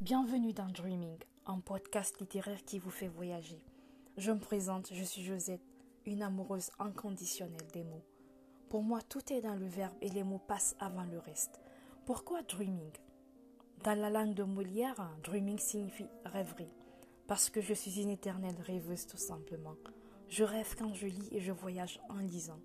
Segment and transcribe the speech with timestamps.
[0.00, 3.64] Bienvenue dans Dreaming, un podcast littéraire qui vous fait voyager.
[4.16, 5.66] Je me présente, je suis Josette,
[6.06, 8.04] une amoureuse inconditionnelle des mots.
[8.68, 11.60] Pour moi, tout est dans le verbe et les mots passent avant le reste.
[12.06, 12.92] Pourquoi dreaming?
[13.82, 16.70] Dans la langue de Molière, dreaming signifie rêverie,
[17.26, 19.74] parce que je suis une éternelle rêveuse tout simplement.
[20.28, 22.60] Je rêve quand je lis et je voyage en lisant.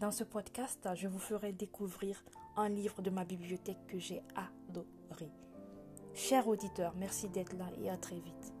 [0.00, 2.24] Dans ce podcast, je vous ferai découvrir
[2.56, 5.30] un livre de ma bibliothèque que j'ai adoré.
[6.14, 8.52] Chers auditeurs, merci d'être là et à très vite.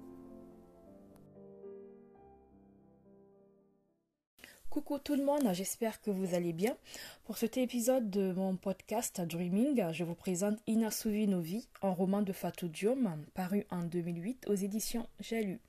[4.70, 6.76] Coucou tout le monde, j'espère que vous allez bien.
[7.22, 12.32] Pour cet épisode de mon podcast Dreaming, je vous présente Inasouvi Novi, un roman de
[12.32, 15.60] Fatou Diom, paru en 2008 aux éditions J'ai lu.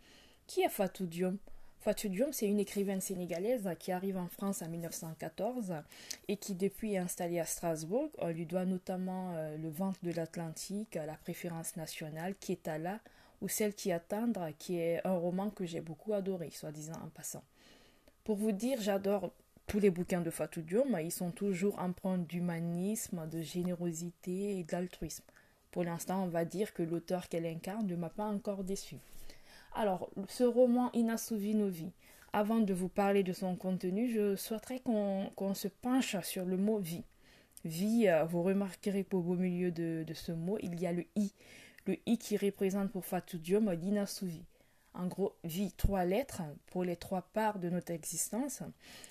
[0.48, 1.38] Qui est Fatou Diom?
[1.86, 5.76] Fatou Diom, c'est une écrivaine sénégalaise qui arrive en France en 1914
[6.28, 8.10] et qui depuis est installée à Strasbourg.
[8.18, 12.80] On lui doit notamment euh, Le ventre de l'Atlantique, La préférence nationale, qui est à
[12.80, 13.00] là,
[13.40, 17.44] ou Celle qui attendre, qui est un roman que j'ai beaucoup adoré, soi-disant en passant.
[18.24, 19.32] Pour vous dire, j'adore
[19.68, 25.26] tous les bouquins de Fatou Diom, ils sont toujours empreints d'humanisme, de générosité et d'altruisme.
[25.70, 28.98] Pour l'instant, on va dire que l'auteur qu'elle incarne ne m'a pas encore déçu.
[29.78, 31.92] Alors, ce roman Inasouvi Novi,
[32.32, 36.78] avant de vous parler de son contenu, je souhaiterais qu'on se penche sur le mot
[36.78, 37.04] vie.
[37.66, 41.34] Vie, euh, vous remarquerez qu'au beau milieu de, ce mot, il y a le i.
[41.88, 44.46] Le i qui représente pour Fatou Diom l'inasouvi.
[44.94, 48.64] En gros, vie, trois lettres pour les trois parts de notre existence.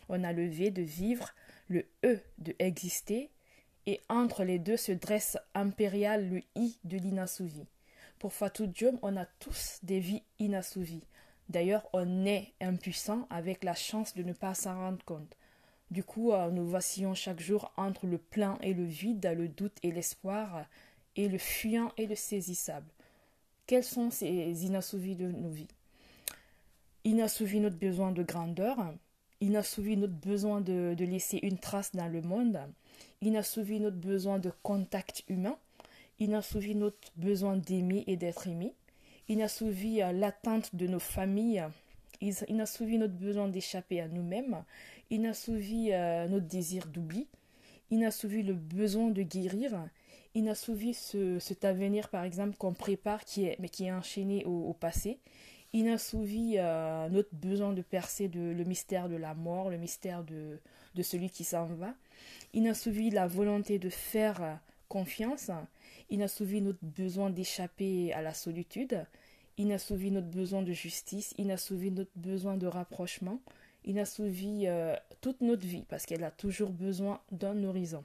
[0.09, 1.28] On a le V de vivre,
[1.69, 3.31] le E de exister,
[3.84, 7.67] et entre les deux se dresse impérial le I de l'inassouvi.
[8.19, 11.07] Pour Fatou Diom, on a tous des vies inassouvies.
[11.48, 15.37] D'ailleurs, on est impuissant avec la chance de ne pas s'en rendre compte.
[15.91, 19.77] Du coup, euh, nous vacillons chaque jour entre le plein et le vide, le doute
[19.83, 20.65] et l'espoir,
[21.17, 22.91] et le fuyant et le saisissable.
[23.67, 25.69] Quels sont ces inassouvis de nos vies?
[27.05, 28.78] Inassouvi notre besoin de grandeur,
[29.41, 32.59] inassouvi notre besoin de, de laisser une trace dans le monde,
[33.21, 35.59] inassouvi notre besoin de contact humain,
[36.20, 38.75] inassouvi notre besoin d'aimer et d'être aimé,
[39.28, 41.64] inassouvi l'attente de nos familles,
[42.20, 44.64] inassouvi notre besoin d'échapper à nous-mêmes,
[45.10, 47.26] inassouvi notre désir d'oubli,
[47.91, 49.88] inassouvi le besoin de guérir,
[50.34, 54.72] inassouvi ce, cet avenir par exemple qu'on prépare qui est, mais qui est enchaîné au,
[54.72, 55.19] passé,
[55.72, 56.56] inassouvi
[57.10, 60.58] notre besoin de percer le mystère de la mort, le mystère de,
[60.94, 61.94] de celui qui s'en va,
[62.52, 65.50] inassouvi la volonté de faire confiance,
[66.10, 69.04] inassouvi notre besoin d'échapper à la solitude,
[69.59, 73.41] inassouvi notre besoin de justice, inassouvi notre besoin de rapprochement,
[73.84, 78.04] inassouvi euh, toute notre vie parce qu'elle a toujours besoin d'un horizon.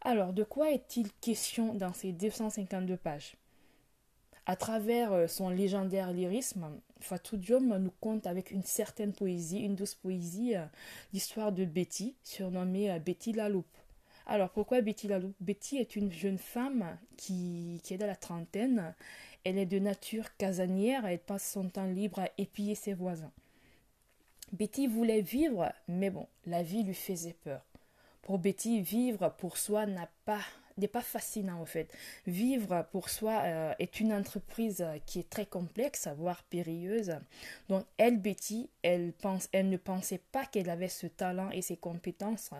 [0.00, 3.36] Alors, de quoi est-il question dans ces 252 pages?
[4.46, 6.66] À travers euh, son légendaire lyrisme,
[7.00, 10.64] Fatou Diom nous conte avec une certaine poésie, une douce poésie, euh,
[11.12, 13.81] l'histoire de Betty, surnommée Betty la Loupe.
[14.26, 18.94] Alors pourquoi Betty Lalou Betty est une jeune femme qui, qui est dans la trentaine.
[19.44, 23.32] Elle est de nature casanière, elle passe son temps libre à épier ses voisins.
[24.52, 27.64] Betty voulait vivre, mais bon, la vie lui faisait peur.
[28.20, 31.92] Pour Betty, vivre pour soi n'est pas fascinant en fait.
[32.26, 37.16] Vivre pour soi euh, est une entreprise qui est très complexe, voire périlleuse.
[37.68, 41.76] Donc elle, Betty, elle, pense, elle ne pensait pas qu'elle avait ce talent et ces
[41.76, 42.50] compétences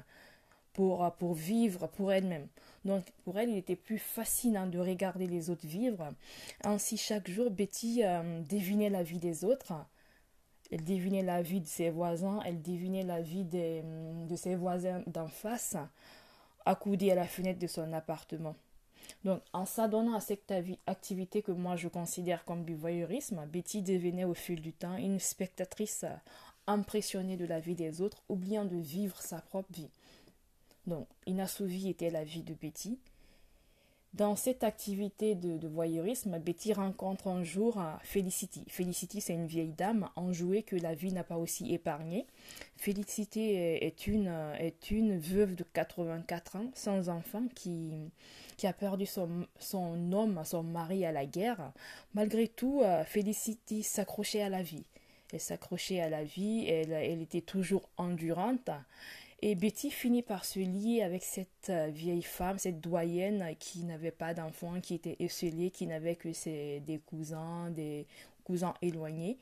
[0.72, 2.48] pour, pour vivre pour elle-même.
[2.84, 6.12] Donc pour elle, il était plus fascinant de regarder les autres vivre.
[6.64, 9.72] Ainsi, chaque jour, Betty euh, devinait la vie des autres.
[10.70, 13.82] Elle devinait la vie de ses voisins, elle devinait la vie des,
[14.26, 15.76] de ses voisins d'en face,
[16.64, 18.56] accoudée à la fenêtre de son appartement.
[19.24, 20.52] Donc, en s'adonnant à cette
[20.86, 25.20] activité que moi je considère comme du voyeurisme, Betty devenait au fil du temps une
[25.20, 26.06] spectatrice
[26.66, 29.90] impressionnée de la vie des autres, oubliant de vivre sa propre vie.
[30.86, 32.98] Donc, Inassouvi était la vie de Betty.
[34.14, 38.62] Dans cette activité de, voyeurisme, Betty rencontre un jour Felicity.
[38.68, 42.26] Felicity, c'est une vieille dame enjouée que la vie n'a pas aussi épargnée.
[42.76, 47.90] Felicity est une, est une veuve de 84 ans, sans enfant, qui,
[48.58, 51.72] qui a perdu son, son homme, son mari à la guerre.
[52.12, 54.84] Malgré tout, Felicity s'accrochait à la vie.
[55.32, 58.68] Elle s'accrochait à la vie, elle, elle était toujours endurante.
[59.44, 64.12] Et Betty finit par se lier avec cette euh, vieille femme, cette doyenne qui n'avait
[64.12, 68.06] pas d'enfants, qui était esselée, qui n'avait que ses, des cousins, des
[68.44, 69.38] cousins éloignés.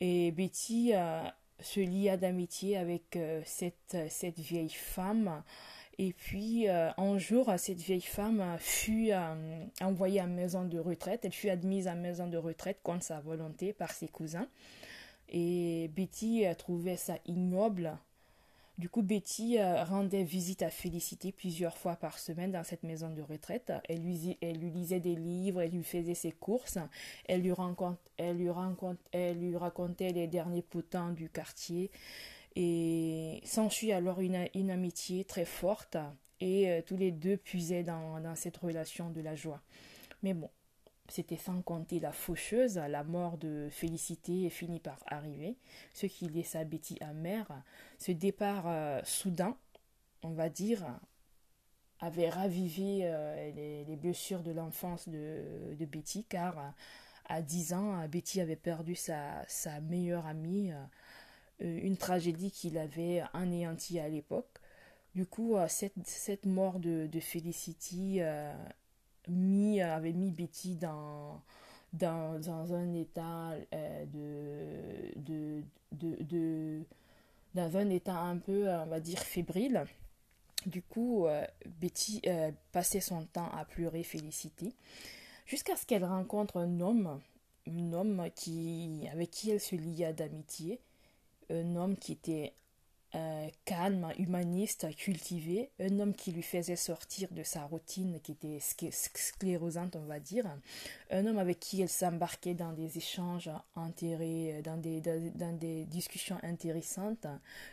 [0.00, 1.22] Et Betty euh,
[1.60, 5.44] se lia d'amitié avec euh, cette, cette vieille femme
[5.98, 9.12] Et puis, un jour, cette vieille femme fut
[9.80, 11.24] envoyée à maison de retraite.
[11.24, 14.48] Elle fut admise à maison de retraite contre sa volonté par ses cousins.
[15.28, 17.96] Et Betty trouvait ça ignoble
[18.80, 23.10] du coup, Betty euh, rendait visite à Félicité plusieurs fois par semaine dans cette maison
[23.10, 23.70] de retraite.
[23.90, 26.78] Elle lui, lisait des livres, elle lui faisait ses courses,
[27.28, 27.52] elle lui,
[28.16, 31.90] elle lui, racontait les derniers potins du quartier.
[32.56, 35.98] Et s'ensuit alors une, une, amitié très forte
[36.40, 39.60] et euh, tous les deux puisaient dans, dans cette relation de la joie.
[40.22, 40.48] Mais bon,
[41.10, 45.56] c'était sans compter la faucheuse, la mort de Félicité finit par arriver,
[45.92, 47.62] ce qui laissa Betty amère.
[47.98, 49.56] Ce départ euh, soudain,
[50.22, 50.86] on va dire,
[51.98, 53.50] avait ravivé euh,
[53.86, 56.74] les, blessures de l'enfance de, Betty, car
[57.26, 59.44] à 10 ans, Betty avait perdu sa,
[59.82, 64.46] meilleure amie, euh, une tragédie qui l'avait anéantie à l'époque.
[65.14, 68.20] Du coup, cette, mort de, de Felicity
[69.30, 71.40] mis, euh, avait mis Betty dans,
[71.92, 75.62] dans, dans un état euh, de, de,
[75.92, 76.82] de, de,
[77.54, 79.84] dans un état un peu, on va dire, fébrile.
[80.66, 81.44] Du coup, euh,
[81.80, 82.22] Betty
[82.72, 84.74] passait son temps à pleurer Félicité,
[85.46, 87.20] jusqu'à ce qu'elle rencontre un homme,
[87.66, 90.80] un homme qui, avec qui elle se lia d'amitié,
[91.48, 92.52] un homme qui était
[93.64, 99.96] calme, humaniste, cultivé, un homme qui lui faisait sortir de sa routine qui était sclérosante,
[99.96, 100.46] on va dire,
[101.10, 107.26] un homme avec qui elle s'embarquait dans des échanges dans des, dans, des discussions intéressantes,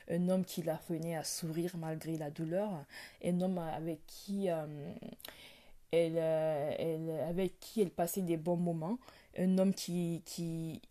[0.09, 2.69] un homme qui la venait à sourire malgré la douleur,
[3.23, 4.65] un homme avec qui euh,
[5.93, 8.97] euh, avec qui elle passait des bons moments,
[9.37, 10.81] un homme qui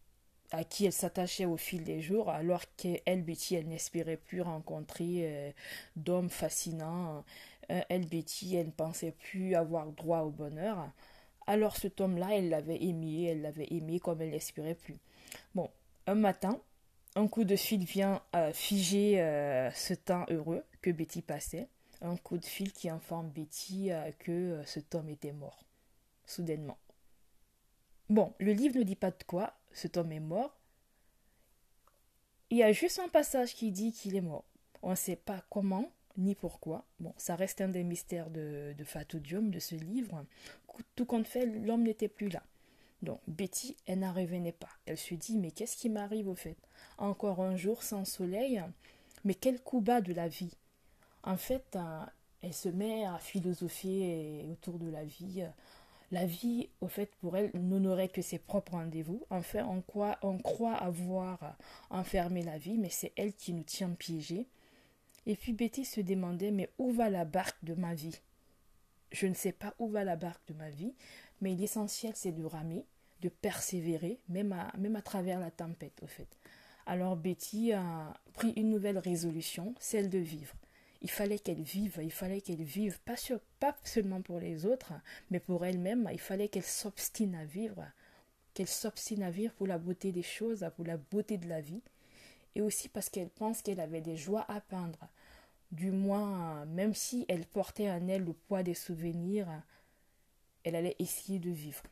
[0.52, 5.22] à qui elle s'attachait au fil des jours, alors qu'elle, Betty, elle n'espérait plus rencontrer
[5.22, 5.50] euh,
[5.96, 7.24] d'hommes fascinants.
[7.70, 10.90] Euh, elle, Betty, elle ne pensait plus avoir droit au bonheur.
[11.46, 14.96] Alors cet homme-là, elle l'avait aimé, elle l'avait aimé comme elle n'espérait plus.
[15.54, 15.70] Bon,
[16.06, 16.60] un matin,
[17.14, 19.16] un coup de fil vient euh, figer
[19.74, 21.68] ce temps heureux que Betty passait.
[22.02, 25.64] Un coup de fil qui informe Betty que cet homme était mort,
[26.26, 26.76] soudainement.
[28.08, 30.56] Bon, le livre ne dit pas de quoi, cet homme est mort.
[32.50, 34.44] Il y a juste un passage qui dit qu'il est mort.
[34.82, 36.84] On ne sait pas comment ni pourquoi.
[36.98, 40.24] Bon, ça reste un des mystères de, de Fatou Diom, de ce livre.
[40.94, 42.42] Tout compte fait, l'homme n'était plus là.
[43.02, 44.70] Donc Betty, elle n'en revenait pas.
[44.86, 46.56] Elle se dit, mais qu'est-ce qui m'arrive au fait?
[46.96, 48.62] Encore un jour sans soleil?
[49.24, 50.56] Mais quel coup bas de la vie
[51.22, 52.00] En fait, euh,
[52.40, 55.44] elle se met à philosopher autour de la vie,
[56.12, 59.24] la vie, au fait, pour elle, n'honorait que ses propres rendez-vous.
[59.30, 61.56] Enfin, on croit, on croit avoir
[61.90, 64.46] enfermé la vie, mais c'est elle qui nous tient piégés.
[65.26, 68.20] Et puis Betty se demandait, mais où va la barque de ma vie?
[69.10, 70.94] Je ne sais pas où va la barque de ma vie,
[71.40, 72.84] mais l'essentiel, c'est de ramer,
[73.20, 76.28] de persévérer, même à, même à travers la tempête, au fait.
[76.86, 80.54] Alors Betty a pris une nouvelle résolution, celle de vivre.
[81.06, 83.14] Il fallait qu'elle vive, il fallait qu'elle vive, pas,
[83.60, 84.92] pas seulement pour les autres,
[85.30, 86.10] mais pour elle-même.
[86.12, 87.84] Il fallait qu'elle s'obstine à vivre,
[88.54, 91.80] qu'elle s'obstine à vivre pour la beauté des choses, pour la beauté de la vie,
[92.56, 95.08] et aussi parce qu'elle pense qu'elle avait des joies à peindre.
[95.70, 99.46] Du moins, même si elle portait en elle le poids des souvenirs,
[100.64, 101.84] elle allait essayer de vivre.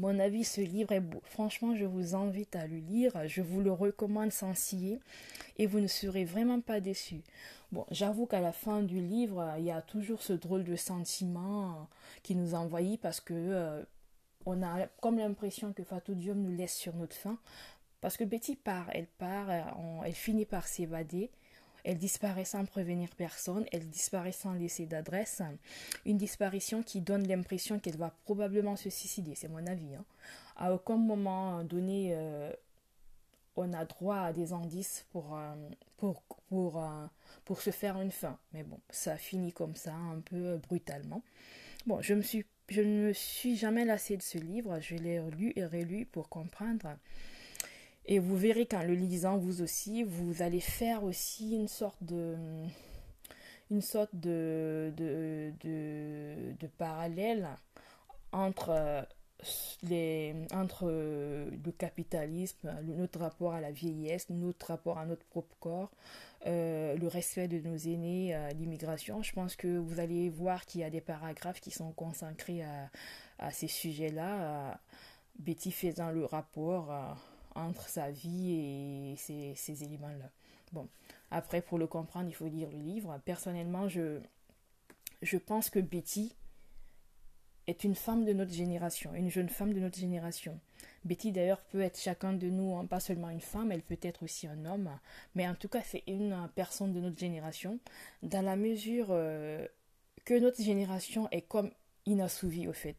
[0.00, 1.20] Mon avis, ce livre est beau.
[1.24, 3.12] Franchement, je vous invite à le lire.
[3.28, 4.98] Je vous le recommande sans scier
[5.58, 7.20] et vous ne serez vraiment pas déçus.
[7.70, 11.86] Bon, j'avoue qu'à la fin du livre, il y a toujours ce drôle de sentiment
[12.22, 13.82] qui nous envahit parce que euh,
[14.46, 17.38] on a comme l'impression que Fatou Diom nous laisse sur notre faim.
[18.00, 21.30] Parce que Betty part, elle part, elle finit par s'évader
[21.84, 25.42] elle disparaît sans prévenir personne, elle disparaît sans laisser d'adresse.
[26.06, 29.94] Une disparition qui donne l'impression qu'elle va probablement se suicider, c'est mon avis.
[29.94, 30.04] Hein.
[30.56, 32.52] À aucun moment donné, euh,
[33.56, 35.54] on a droit à des indices pour, euh,
[35.96, 37.06] pour, pour, euh,
[37.44, 38.38] pour se faire une fin.
[38.52, 41.22] Mais bon, ça finit comme ça, un peu brutalement.
[41.86, 45.20] Bon, je, me suis, je ne me suis jamais lassée de ce livre, je l'ai
[45.30, 46.96] lu et relu pour comprendre
[48.06, 52.36] et vous verrez qu'en le lisant, vous aussi, vous allez faire aussi une sorte de
[53.70, 57.48] une sorte de, de, de, parallèle
[58.32, 59.06] entre,
[59.82, 65.92] les, entre le capitalisme, notre rapport à la vieillesse, notre rapport à notre propre corps,
[66.46, 69.22] euh, le respect de nos aînés, euh, l'immigration.
[69.22, 72.90] Je pense que vous allez voir qu'il y a des paragraphes qui sont consacrés à,
[73.38, 74.80] à ces sujets-là.
[75.38, 76.90] Betty faisant le rapport
[77.54, 80.30] entre sa vie et ces, éléments-là.
[80.72, 80.88] Bon,
[81.30, 83.20] après, pour le comprendre, il faut lire le livre.
[83.24, 84.20] Personnellement, je,
[85.22, 86.34] je pense que Betty
[87.66, 90.58] est une femme de notre génération, une jeune femme de notre génération.
[91.04, 94.22] Betty d'ailleurs peut être chacun de nous, hein, pas seulement une femme, elle peut être
[94.22, 94.90] aussi un homme,
[95.34, 97.78] mais en tout cas c'est une personne de notre génération,
[98.22, 99.66] dans la mesure euh,
[100.24, 101.70] que notre génération est comme
[102.06, 102.96] inassouvie au fait.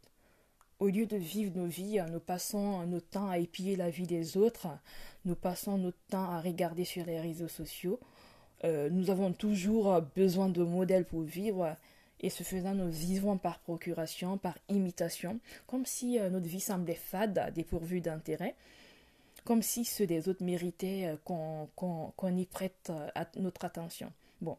[0.82, 4.36] Au lieu de vivre nos vies, nous passons notre temps à épier la vie des
[4.36, 4.68] autres,
[5.26, 8.00] nous passons notre temps à regarder sur les réseaux sociaux,
[8.64, 11.78] euh, nous avons toujours besoin de modèles pour vivre
[12.20, 16.96] et ce faisant, nous vivons par procuration, par imitation, comme si euh, notre vie semblait
[16.96, 18.56] fade, dépourvue d'intérêt,
[19.44, 21.16] comme si ceux des autres méritaient euh,
[21.76, 22.92] qu'on y prête
[23.36, 24.12] notre attention.
[24.42, 24.58] Bon,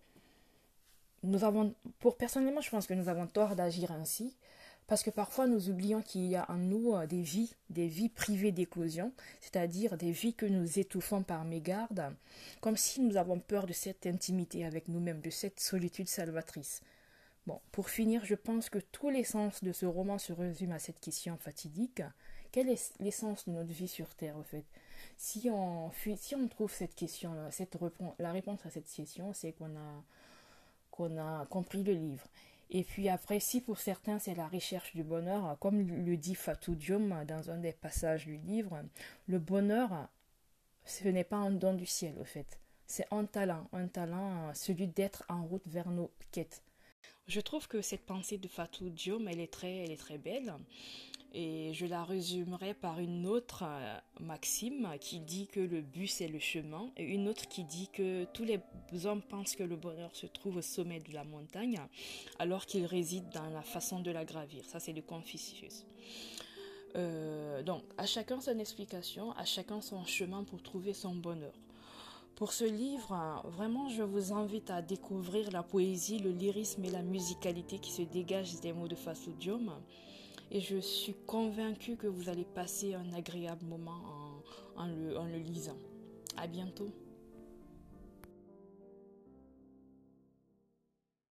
[1.25, 4.37] nous avons, pour personnellement, je pense que nous avons tort d'agir ainsi,
[4.92, 8.11] parce que parfois nous oublions qu'il y a en nous euh, des vies, des vies
[8.11, 12.14] privées d'éclosion, c'est-à-dire des vies que nous étouffons par mégarde,
[12.61, 16.82] comme si nous avons peur de cette intimité avec nous-mêmes, de cette solitude salvatrice.
[17.46, 21.00] Bon, pour finir, je pense que tout l'essence de ce roman se résume à cette
[21.00, 22.02] question fatidique.
[22.50, 24.66] Quelle est l'essence de notre vie sur Terre, au fait?
[25.16, 27.78] Si on, si on trouve cette question, cette
[28.18, 30.04] la réponse à cette question, c'est qu'on a,
[30.90, 32.28] qu'on a compris le livre.
[32.75, 36.75] Et puis après, si pour certains c'est la recherche du bonheur, comme le dit Fatou
[36.75, 38.83] Diom dans un des passages du livre,
[39.26, 40.09] le bonheur,
[40.87, 42.59] ce n'est pas un don du ciel au fait.
[42.87, 46.62] C'est un talent, un talent, celui d'être en route vers nos quêtes.
[47.26, 50.55] Je trouve que cette pensée de Fatou Diom, elle est très, elle est très belle.
[51.34, 56.28] Et je la résumerai par une autre euh, maxime qui dit que le but c'est
[56.28, 58.60] le chemin et une autre qui dit que tous les
[59.06, 61.80] hommes pensent que le bonheur se trouve au sommet de la montagne
[62.38, 64.62] alors qu'il réside dans la façon de la gravir.
[64.66, 65.86] Ça c'est le Confucius.
[66.96, 71.54] Euh, donc à chacun son explication, à chacun son chemin pour trouver son bonheur.
[72.34, 77.02] Pour ce livre, vraiment, je vous invite à découvrir la poésie, le lyrisme et la
[77.02, 79.70] musicalité qui se dégagent des mots de Fasodium
[80.52, 84.02] et je suis convaincue que vous allez passer un agréable moment
[84.76, 85.78] en, le, le lisant.
[86.37, 86.90] À bientôt.